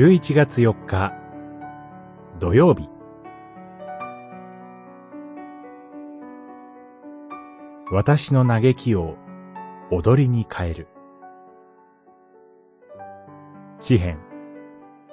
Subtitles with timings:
[0.00, 1.12] 11月4日
[2.38, 2.88] 土曜日。
[7.92, 9.18] 私の嘆きを
[9.90, 10.88] 踊りに変える。
[13.78, 14.18] 詩編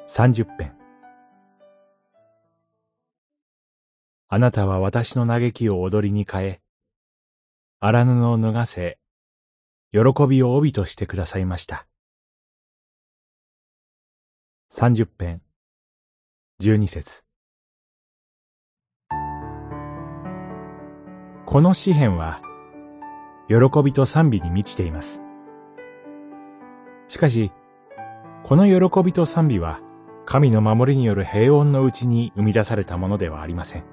[0.08, 0.78] 30編。
[4.30, 6.62] あなたは私の嘆きを踊りに変え、
[7.82, 9.00] 荒布を脱がせ、
[9.92, 10.00] 喜
[10.30, 11.87] びを帯としてくださいました。
[14.70, 15.42] 30編、
[16.62, 17.24] 12節
[21.46, 22.42] この詩篇は、
[23.48, 25.22] 喜びと賛美に満ちています。
[27.08, 27.52] しかし、
[28.44, 29.80] この喜びと賛美は、
[30.26, 33.86] 神の守りによる平穏のうちに生み出されたものではありません。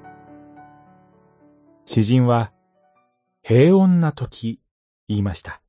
[1.86, 2.52] 詩人は、
[3.42, 4.60] 平穏な時、
[5.06, 5.62] 言いました。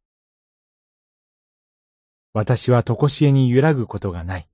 [2.34, 4.50] 私はとこしえに揺らぐことがない。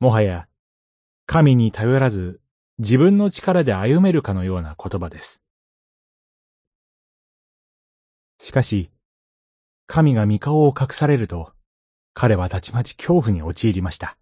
[0.00, 0.48] もはや、
[1.26, 2.40] 神に頼らず
[2.78, 5.42] 自分の力で歩めるかのような言葉です。
[8.38, 8.90] しかし、
[9.86, 11.52] 神が御顔を隠されると、
[12.14, 14.16] 彼はたちまち恐怖に陥りました。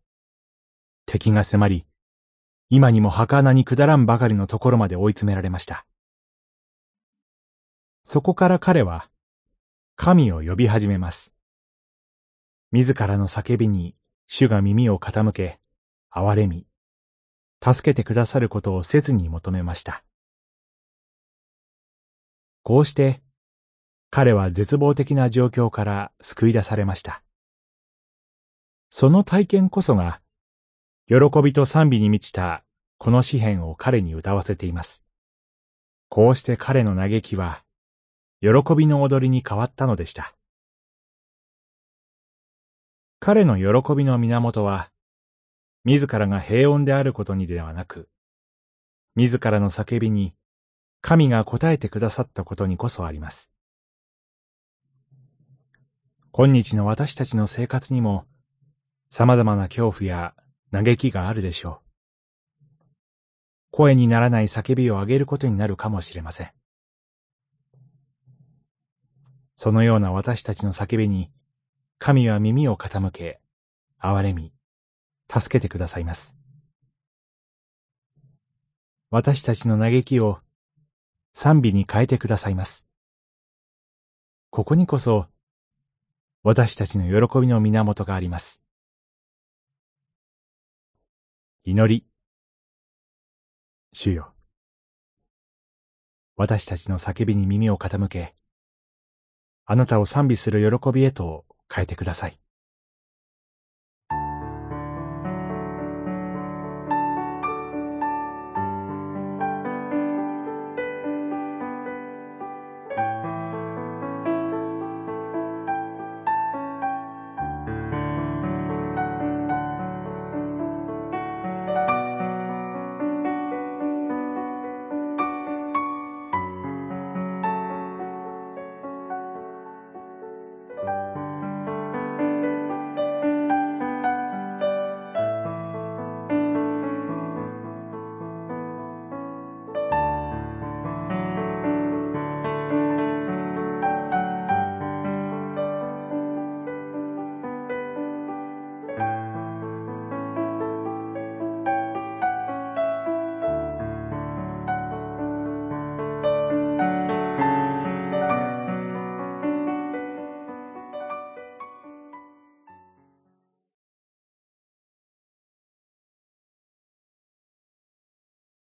[1.07, 1.87] 敵が迫り、
[2.71, 5.87] 今にも儚に下らんばかりのところまで追い詰められました。
[8.03, 9.09] そこから彼は、
[9.95, 11.33] 神を呼び始めます。
[12.73, 13.95] 自らの叫びに
[14.27, 15.61] 主が耳を傾け、
[16.11, 16.67] 憐れみ、
[17.63, 20.05] 助けてくださることを切に求めました。
[22.63, 23.23] こうして、
[24.11, 27.23] 彼は絶望的な状況から救い出されました。
[28.91, 30.21] その体験こそが、
[31.07, 32.65] 喜びと賛美に満ちた
[32.99, 35.05] この詩篇を彼に歌わせています。
[36.09, 37.63] こうして彼の嘆きは、
[38.41, 40.35] 喜びの踊りに変わったのでした。
[43.21, 44.91] 彼の喜びの源は、
[45.85, 48.09] 自らが平穏であることにではなく、
[49.15, 50.35] 自らの叫びに
[51.01, 53.51] 神が答えてくださったことにこそあります。
[56.31, 58.27] 今日の私たちの生活にも
[59.09, 60.35] 様々な恐怖や
[60.71, 61.89] 嘆きがあるでしょう。
[63.71, 66.51] 声にならない叫びを上げることになるかもしれません。
[69.57, 71.31] そのような私たちの叫びに、
[71.99, 73.41] 神は耳を傾け、
[74.01, 74.53] 憐れみ、
[75.31, 76.37] 助けてくださいます。
[79.11, 80.39] 私たちの嘆きを
[81.33, 82.85] 賛美に変えてくださいます。
[84.51, 85.27] ここにこそ、
[86.43, 88.63] 私たちの喜びの源があります。
[91.65, 92.07] 祈り。
[93.93, 94.33] 主よ。
[96.37, 98.35] 私たちの叫びに耳を傾け、
[99.67, 102.39] あなたを賛美する喜びへと変えてください。